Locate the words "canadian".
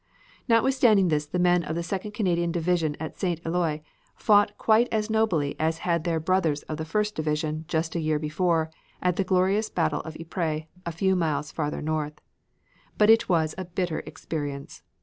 2.15-2.51